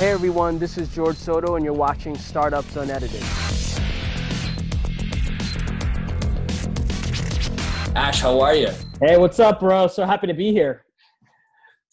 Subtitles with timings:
[0.00, 3.22] Hey everyone, this is George Soto, and you're watching Startups Unedited.
[7.94, 8.70] Ash, how are you?
[9.02, 9.88] Hey, what's up, bro?
[9.88, 10.86] So happy to be here.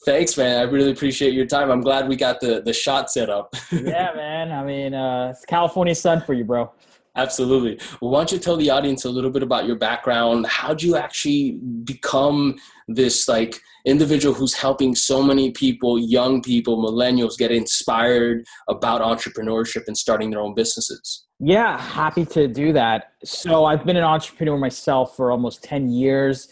[0.05, 0.57] Thanks, man.
[0.57, 1.69] I really appreciate your time.
[1.69, 3.53] I'm glad we got the the shot set up.
[3.73, 4.53] yeah, man.
[4.53, 6.71] I mean, uh, it's California sun for you, bro.
[7.17, 7.79] Absolutely.
[7.99, 10.45] Why don't you tell the audience a little bit about your background?
[10.45, 11.53] How'd you actually
[11.83, 12.57] become
[12.87, 19.87] this like individual who's helping so many people, young people, millennials, get inspired about entrepreneurship
[19.87, 21.25] and starting their own businesses?
[21.39, 23.13] Yeah, happy to do that.
[23.23, 26.49] So I've been an entrepreneur myself for almost 10 years.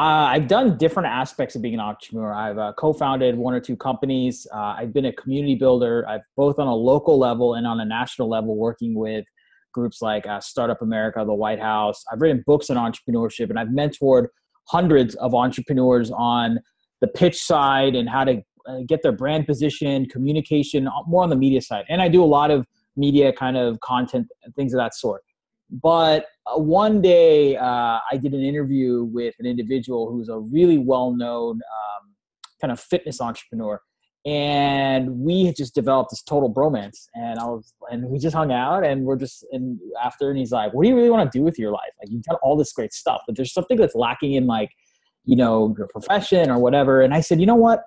[0.00, 2.32] Uh, I've done different aspects of being an entrepreneur.
[2.32, 4.46] I've uh, co-founded one or two companies.
[4.52, 6.08] Uh, I've been a community builder.
[6.08, 9.24] I've both on a local level and on a national level, working with
[9.72, 12.04] groups like uh, Startup America, the White House.
[12.12, 14.26] I've written books on entrepreneurship, and I've mentored
[14.68, 16.58] hundreds of entrepreneurs on
[17.00, 21.30] the pitch side and how to uh, get their brand position, communication, uh, more on
[21.30, 21.84] the media side.
[21.88, 25.22] And I do a lot of media kind of content, things of that sort.
[25.70, 30.78] But uh, one day uh, I did an interview with an individual who's a really
[30.78, 32.14] well known um,
[32.60, 33.80] kind of fitness entrepreneur
[34.26, 38.52] and we had just developed this total bromance and i was and we just hung
[38.52, 41.38] out and we're just and after and he's like what do you really want to
[41.38, 41.90] do with your life?
[42.00, 44.70] Like you've done all this great stuff but there's something that's lacking in like
[45.24, 47.00] you know your profession or whatever.
[47.00, 47.82] And i said you know what?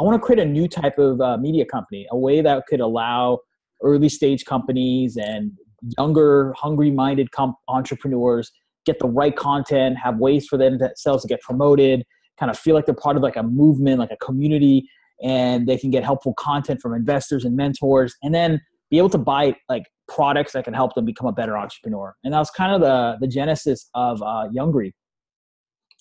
[0.00, 2.80] I want to create a new type of uh, media company a way that could
[2.80, 3.40] allow
[3.82, 5.52] early stage companies and
[5.98, 8.52] younger hungry minded comp- entrepreneurs
[8.86, 12.04] get the right content have ways for them themselves to get promoted
[12.38, 14.88] kind of feel like they're part of like a movement like a community
[15.22, 19.18] and they can get helpful content from investors and mentors and then be able to
[19.18, 22.74] buy like products that can help them become a better entrepreneur and that was kind
[22.74, 24.92] of the the genesis of uh, Youngry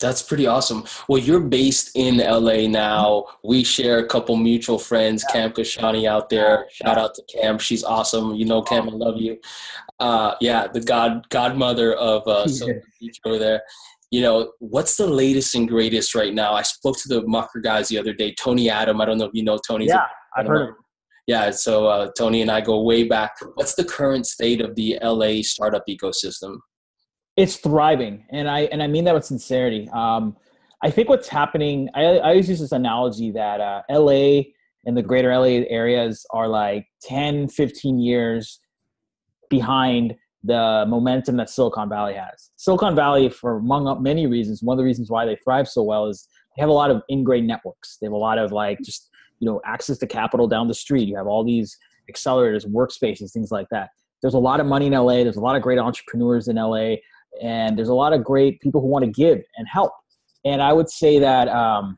[0.02, 0.84] that's pretty awesome.
[1.08, 3.26] Well, you're based in LA now.
[3.44, 6.66] We share a couple mutual friends, Cam Kashani out there.
[6.72, 7.60] Shout out to Cam.
[7.60, 8.34] She's awesome.
[8.34, 9.38] You know, Cam, I love you.
[10.00, 12.48] Uh, yeah, the god godmother of uh,
[13.26, 13.62] over there
[14.12, 16.54] you know, what's the latest and greatest right now?
[16.54, 18.34] I spoke to the Mucker guys the other day.
[18.34, 19.88] Tony Adam, I don't know if you know Tony.
[19.88, 20.04] Yeah,
[20.36, 20.76] I've heard of him.
[21.28, 23.38] Yeah, so uh, Tony and I go way back.
[23.56, 26.58] What's the current state of the LA startup ecosystem?
[27.38, 29.88] It's thriving, and I and I mean that with sincerity.
[29.94, 30.36] Um,
[30.84, 31.90] I think what's happening.
[31.94, 34.42] I, I always use this analogy that uh, LA
[34.86, 38.60] and the greater LA areas are like 10, 15 years
[39.50, 42.50] behind the momentum that Silicon Valley has.
[42.56, 46.08] Silicon Valley, for among many reasons, one of the reasons why they thrive so well
[46.08, 47.98] is they have a lot of ingrained networks.
[47.98, 49.10] They have a lot of like just
[49.40, 51.08] you know access to capital down the street.
[51.08, 51.78] You have all these
[52.12, 53.90] accelerators, workspaces, things like that.
[54.22, 55.24] There's a lot of money in LA.
[55.24, 56.96] There's a lot of great entrepreneurs in LA,
[57.42, 59.94] and there's a lot of great people who want to give and help.
[60.44, 61.98] And I would say that um,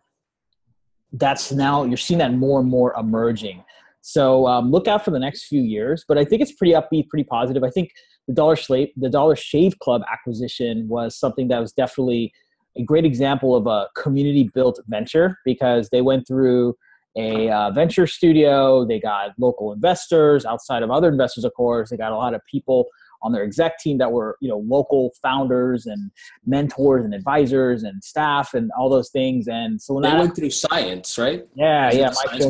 [1.13, 3.63] that's now you're seeing that more and more emerging.
[4.01, 6.03] So um, look out for the next few years.
[6.07, 7.63] But I think it's pretty upbeat, pretty positive.
[7.63, 7.89] I think
[8.27, 12.33] the Dollar Shave the Dollar Shave Club acquisition was something that was definitely
[12.77, 16.75] a great example of a community built venture because they went through
[17.15, 18.85] a uh, venture studio.
[18.85, 21.89] They got local investors outside of other investors, of course.
[21.89, 22.87] They got a lot of people
[23.21, 26.11] on their exec team that were you know local founders and
[26.45, 29.47] mentors and advisors and staff and all those things.
[29.47, 31.45] And so when they went through science, right?
[31.55, 32.45] Yeah, yeah, science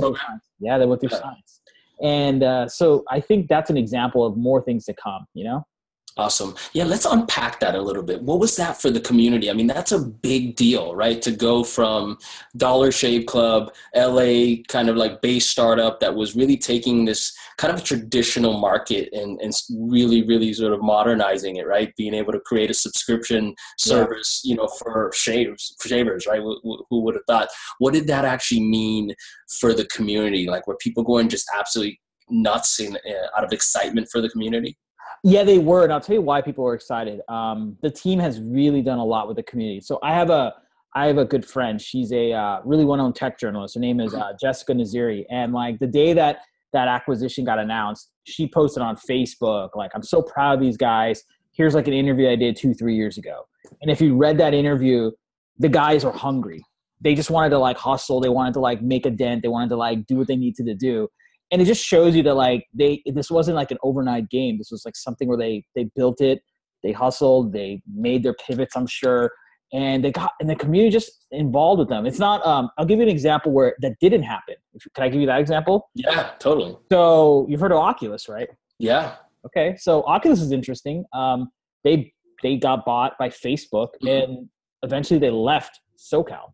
[0.59, 1.19] yeah, they went through yeah.
[1.19, 1.61] science.
[2.03, 5.25] And uh, so I think that's an example of more things to come.
[5.33, 5.67] You know.
[6.15, 6.53] Awesome.
[6.73, 8.21] Yeah, let's unpack that a little bit.
[8.21, 9.49] What was that for the community?
[9.49, 11.19] I mean, that's a big deal, right?
[11.23, 12.19] To go from
[12.55, 17.73] Dollar Shave Club, LA kind of like base startup that was really taking this kind
[17.73, 21.95] of traditional market and, and really, really sort of modernizing it, right?
[21.95, 24.51] Being able to create a subscription service, yeah.
[24.51, 26.41] you know, for shaves, for shavers, right?
[26.41, 27.49] Who, who would have thought?
[27.79, 29.15] What did that actually mean
[29.59, 30.47] for the community?
[30.47, 31.99] Like, were people going just absolutely
[32.29, 34.77] nuts in, uh, out of excitement for the community?
[35.25, 37.21] Yeah, they were, and I'll tell you why people were excited.
[37.29, 39.79] Um, the team has really done a lot with the community.
[39.79, 40.53] So I have a
[40.95, 41.81] I have a good friend.
[41.81, 43.73] She's a uh, really well-known tech journalist.
[43.73, 46.39] Her name is uh, Jessica Naziri, and like the day that
[46.73, 51.23] that acquisition got announced, she posted on Facebook like, "I'm so proud of these guys.
[51.53, 53.43] Here's like an interview I did two, three years ago."
[53.81, 55.11] And if you read that interview,
[55.57, 56.61] the guys are hungry.
[56.99, 58.19] They just wanted to like hustle.
[58.19, 59.41] They wanted to like make a dent.
[59.41, 61.07] They wanted to like do what they needed to do
[61.51, 64.57] and it just shows you that like they this wasn't like an overnight game.
[64.57, 66.41] This was like something where they they built it
[66.83, 69.31] they hustled they made their pivots i'm sure
[69.71, 72.05] and they got and the community just involved with them.
[72.05, 74.55] It's not um i'll give you an example where that didn't happen.
[74.93, 75.89] Can i give you that example?
[75.95, 76.77] Yeah totally.
[76.91, 78.47] So you've heard of oculus right?
[78.77, 79.15] Yeah.
[79.45, 81.05] Okay so oculus is interesting.
[81.13, 81.49] Um
[81.83, 82.13] they
[82.43, 84.07] they got bought by facebook mm-hmm.
[84.07, 84.49] and
[84.83, 86.51] eventually they left socal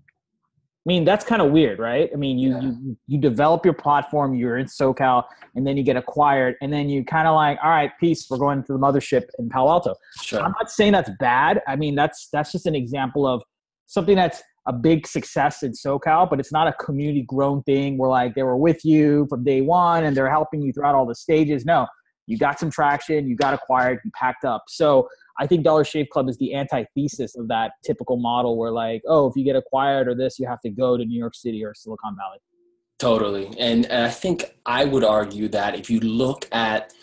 [0.85, 2.09] mean, that's kind of weird, right?
[2.13, 2.61] I mean, you, Yeah.
[2.61, 5.23] you you develop your platform, you're in SoCal,
[5.55, 8.37] and then you get acquired, and then you kind of like, all right, peace, we're
[8.37, 9.95] going to the mothership in Palo Alto.
[10.21, 10.41] Sure.
[10.41, 11.61] I'm not saying that's bad.
[11.67, 13.43] I mean, that's that's just an example of
[13.87, 18.09] something that's a big success in SoCal, but it's not a community grown thing where
[18.09, 21.15] like they were with you from day one and they're helping you throughout all the
[21.15, 21.65] stages.
[21.65, 21.87] No,
[22.29, 24.65] you got some traction, you got acquired, you packed up.
[24.67, 25.09] So
[25.39, 29.27] I think Dollar Shave Club is the antithesis of that typical model where like, oh,
[29.27, 31.73] if you get acquired or this, you have to go to New York City or
[31.73, 32.37] Silicon Valley.
[32.99, 33.47] Totally.
[33.57, 36.93] And, and I think I would argue that if you look at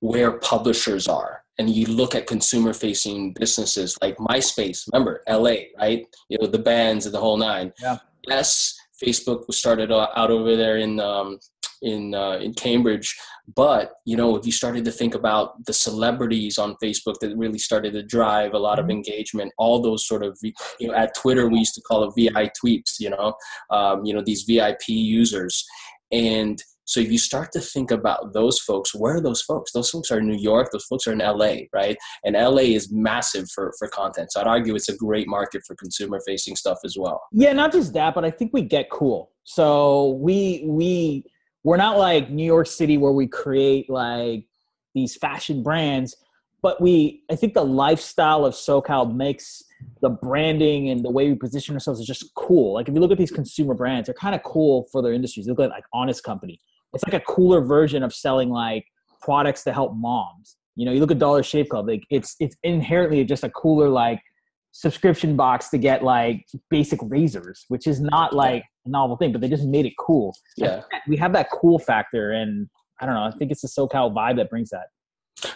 [0.00, 6.04] where publishers are and you look at consumer facing businesses like MySpace, remember LA, right?
[6.28, 7.72] You know, the bands and the whole nine.
[7.80, 7.98] Yeah.
[8.26, 11.38] Yes, Facebook was started out out over there in um,
[11.82, 13.16] in uh, in Cambridge,
[13.54, 17.58] but you know, if you started to think about the celebrities on Facebook that really
[17.58, 18.92] started to drive a lot of Mhm.
[18.92, 22.50] engagement, all those sort of you know, at Twitter we used to call it VI
[22.60, 23.34] tweets, you know,
[23.70, 25.64] um, you know these VIP users,
[26.10, 29.72] and so if you start to think about those folks, where are those folks?
[29.72, 30.68] Those folks are in New York.
[30.72, 31.96] Those folks are in LA, right?
[32.24, 34.32] And LA is massive for for content.
[34.32, 37.22] So I'd argue it's a great market for consumer facing stuff as well.
[37.32, 39.30] Yeah, not just that, but I think we get cool.
[39.44, 41.24] So we we
[41.64, 44.44] we're not like New York City where we create like
[44.94, 46.16] these fashion brands,
[46.62, 49.62] but we I think the lifestyle of SoCal makes
[50.00, 52.74] the branding and the way we position ourselves is just cool.
[52.74, 55.46] Like if you look at these consumer brands, they're kind of cool for their industries.
[55.46, 56.60] They look at like Honest Company.
[56.94, 58.84] It's like a cooler version of selling like
[59.20, 60.56] products to help moms.
[60.76, 63.88] You know, you look at Dollar Shave Club, like it's it's inherently just a cooler
[63.88, 64.20] like
[64.72, 69.40] subscription box to get like basic razors, which is not like a novel thing, but
[69.40, 70.34] they just made it cool.
[70.56, 70.82] Yeah.
[71.06, 72.68] We have that cool factor, and
[73.00, 73.22] I don't know.
[73.22, 74.86] I think it's the SoCal vibe that brings that.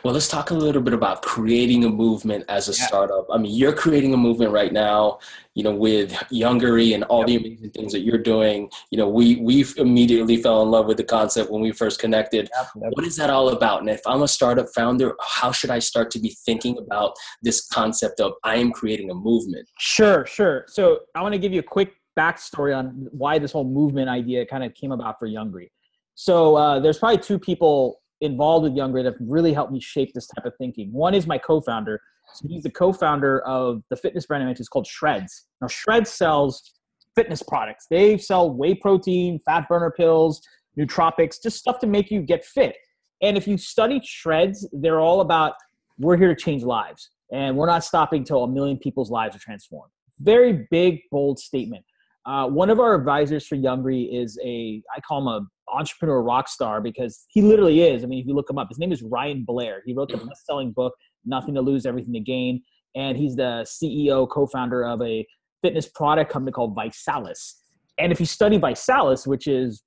[0.03, 2.87] Well, let's talk a little bit about creating a movement as a Yeah.
[2.87, 3.27] startup.
[3.31, 5.19] I mean, you're creating a movement right now,
[5.55, 8.71] you know, with Youngry and all the amazing things that you're doing.
[8.91, 12.51] You know, we we immediately fell in love with the concept when we first connected.
[12.75, 13.81] What is that all about?
[13.81, 17.67] And if I'm a startup founder, how should I start to be thinking about this
[17.67, 19.69] concept of I am creating a movement?
[19.79, 20.65] Sure, sure.
[20.69, 24.45] So I want to give you a quick backstory on why this whole movement idea
[24.47, 25.71] kind of came about for Youngry.
[26.15, 30.13] So uh, there's probably two people involved with Youngry that have really helped me shape
[30.15, 30.93] this type of thinking.
[30.93, 32.01] One is my co-founder.
[32.35, 34.63] So he's the co-founder of the fitness brand I mentioned.
[34.63, 35.31] It's called Shredz.
[35.61, 36.75] Now Shredz sells
[37.15, 37.87] fitness products.
[37.89, 40.41] They sell whey protein, fat burner pills,
[40.79, 42.77] nootropics, just stuff to make you get fit.
[43.23, 45.55] And if you study Shredz, they're all about
[45.99, 49.39] we're here to change lives, and we're not stopping till a million people's lives are
[49.39, 49.91] transformed.
[50.21, 51.85] Very big, bold statement.
[52.27, 56.49] Uh, one of our advisors for Youngry is a I call him a entrepreneur rock
[56.49, 58.05] star because he literally is.
[58.05, 59.83] I mean, if you look him up, his name is Ryan Blair.
[59.85, 60.29] He wrote the Mhm.
[60.29, 62.63] best-selling book Nothing to Lose, Everything to Gain,
[62.95, 65.27] and he's the CEO, co-founder of a
[65.63, 67.55] fitness product company called ViSalus.
[67.99, 69.83] And if you study ViSalus, which is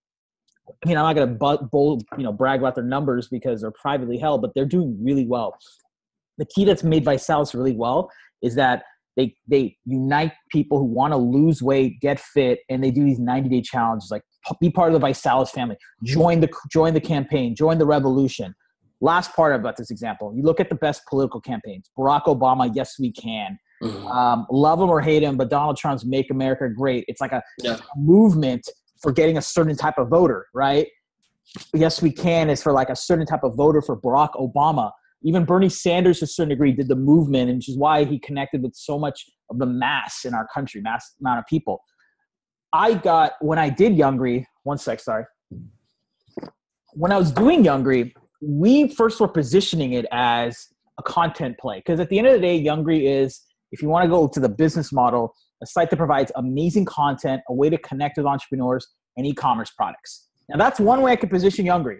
[0.83, 3.71] I mean, I'm not going to bold, you know, brag about their numbers because they're
[3.71, 5.57] privately held, but they're doing really well.
[6.37, 8.11] The key that's made ViSalus really well
[8.41, 8.83] is that
[9.19, 13.19] they they unite people who want to lose weight, get fit, and they do these
[13.19, 14.09] 90 day challenges.
[14.09, 14.21] Like
[14.61, 18.55] be part of the ViSalus family, join the join the campaign, join the revolution.
[19.01, 21.89] Last part about this example, you look at the best political campaigns.
[21.97, 23.57] Barack Obama, yes we can.
[23.83, 24.05] Mhm.
[24.13, 27.41] Um, love him or hate him, but Donald Trump's "Make America Great." It's like a,
[27.63, 27.75] Yeah.
[27.95, 28.67] a movement
[29.01, 30.87] for getting a certain type of voter, right?
[31.73, 34.91] Yes, we can is for like a certain type of voter for Barack Obama.
[35.23, 38.63] Even Bernie Sanders, to a certain degree, did the movement, which is why he connected
[38.63, 41.81] with so much of the mass in our country, mass amount of people.
[42.71, 44.45] I got when I did Youngry.
[44.63, 45.25] One sec, sorry.
[46.93, 51.99] When I was doing Youngry, we first were positioning it as a content play because
[51.99, 54.49] at the end of the day, Youngry is if you want to go to the
[54.49, 59.27] business model, a site that provides amazing content, a way to connect with entrepreneurs and
[59.27, 60.27] e-commerce products.
[60.49, 61.99] Now that's one way I could position Youngry.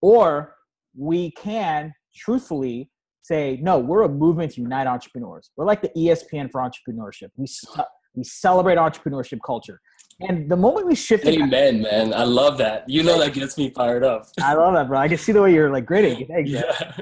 [0.00, 0.54] Or
[0.96, 2.90] we can truthfully
[3.22, 5.50] say, no, we're a movement to unite entrepreneurs.
[5.56, 7.30] We're like the ESPN for entrepreneurship.
[7.36, 9.80] We, uh, we celebrate entrepreneurship culture.
[10.20, 12.14] And the moment we shift, Amen, man.
[12.14, 12.88] I love that.
[12.88, 14.26] You know that gets me fired up.
[14.40, 14.98] I love that, bro.
[14.98, 16.26] I can see the way you're like gritting.
[16.28, 16.50] Thanks.
[16.50, 16.96] Yeah.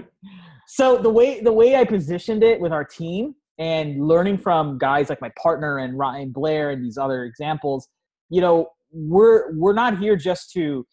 [0.66, 5.10] So the way the way I positioned it with our team and learning from guys
[5.10, 7.88] like my partner and Ryan Blair and these other examples,
[8.30, 10.86] you know, we're we're not here just to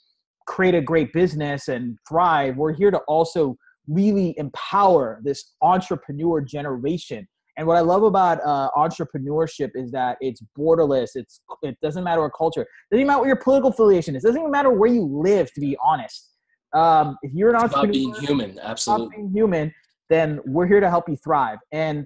[0.46, 2.58] create a great business and thrive.
[2.58, 3.58] We're here to also
[3.90, 7.28] really empower this entrepreneur generation.
[7.58, 11.10] And what I love about uh, entrepreneurship is that it's borderless.
[11.16, 12.62] It's it doesn't matter what culture.
[12.62, 14.24] It doesn't even matter what your political affiliation is.
[14.24, 15.52] It doesn't even matter where you live.
[15.54, 16.30] To be honest,
[16.74, 18.58] um, if you're an It's about being human.
[18.60, 19.18] Absolutely.
[19.18, 19.74] being human,
[20.10, 21.58] then we're here to help you thrive.
[21.74, 22.06] And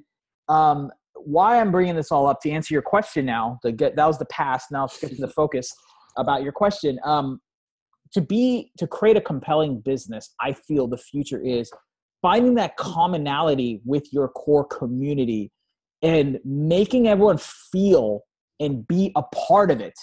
[0.49, 3.59] um, why I'm bringing this all up to answer your question now.
[3.63, 4.71] To get that was the past.
[4.71, 5.71] Now shifting the focus
[6.17, 6.99] about your question.
[7.03, 7.39] Um,
[8.13, 11.71] to be to create a compelling business, I feel the future is
[12.21, 15.51] finding that commonality with your core community
[16.01, 18.21] and making everyone feel
[18.59, 19.93] and be a part of it.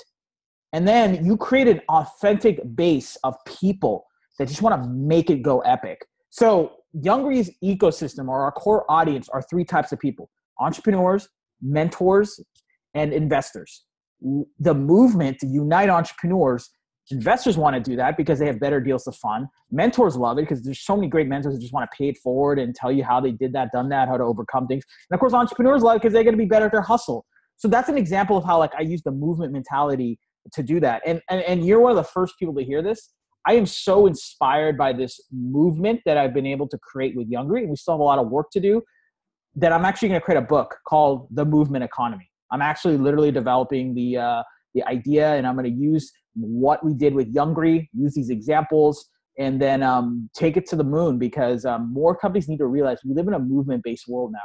[0.72, 4.06] And then you create an authentic base of people
[4.38, 6.04] that just want to make it go epic.
[6.30, 11.28] So, Youngry's ecosystem or our core audience are three types of people entrepreneurs,
[11.62, 12.40] mentors,
[12.94, 13.84] and investors.
[14.58, 16.68] The movement to unite entrepreneurs
[17.10, 19.46] investors want to do that because they have better deals to fund.
[19.70, 22.18] Mentors love it because there's so many great mentors that just want to pay it
[22.18, 24.84] forward and tell you how they did that, done that, how to overcome things.
[25.10, 27.26] And of course, entrepreneurs love it because they're going to be better at their hustle.
[27.56, 30.18] So that's an example of how like I use the movement mentality
[30.52, 31.02] to do that.
[31.06, 33.10] And, and and you're one of the first people to hear this.
[33.46, 37.60] I am so inspired by this movement that I've been able to create with Youngry,
[37.60, 38.82] and we still have a lot of work to do.
[39.56, 42.30] That I'm actually going to create a book called The Movement Economy.
[42.52, 44.42] I'm actually literally developing the uh,
[44.74, 49.08] the idea, and I'm going to use what we did with Youngry, use these examples,
[49.38, 52.98] and then um, take it to the moon because um, more companies need to realize
[53.04, 54.38] we live in a movement based world now.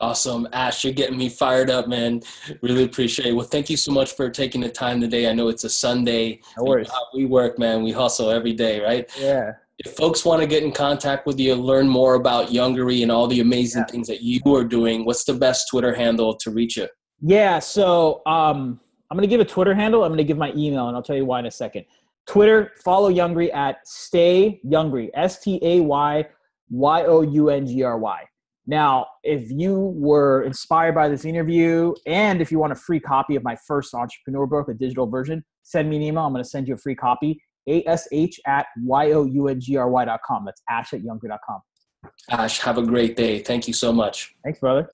[0.00, 0.46] Awesome.
[0.52, 2.22] Ash, you're getting me fired up, man.
[2.62, 3.32] Really appreciate it.
[3.32, 5.28] Well, thank you so much for taking the time today.
[5.28, 6.40] I know it's a Sunday.
[6.56, 6.90] No worries.
[7.14, 7.82] we work, man.
[7.82, 9.10] We hustle every day, right?
[9.18, 9.52] Yeah.
[9.78, 13.26] If folks want to get in contact with you, learn more about Youngry and all
[13.26, 13.92] the amazing yeah.
[13.92, 16.86] things that you are doing, what's the best Twitter handle to reach you?
[17.20, 17.58] Yeah.
[17.58, 20.04] So, um, I'm going to give a Twitter handle.
[20.04, 21.84] I'm going to give my email, and I'll tell you why in a second.
[22.26, 26.26] Twitter, follow Youngry at Stay Youngry, S T A Y
[26.70, 28.22] Y O U N G R Y.
[28.66, 33.34] Now, if you were inspired by this interview and if you want a free copy
[33.34, 36.24] of my first entrepreneur book, a digital version, send me an email.
[36.24, 37.42] I'm going to send you a free copy.
[37.66, 40.44] ASH at Y-O-U-N-G-R-Y.com.
[40.44, 41.60] That's ash at youngry.com.
[42.30, 43.40] Ash, have a great day.
[43.40, 44.34] Thank you so much.
[44.44, 44.90] Thanks, brother.